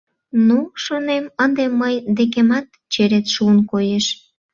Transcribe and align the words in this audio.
«Ну,— 0.47 0.57
шонем,— 0.83 1.25
ынде 1.43 1.65
мый 1.81 1.95
декемат 2.17 2.67
черет 2.93 3.25
шуын, 3.33 3.57
коеш! 3.71 4.05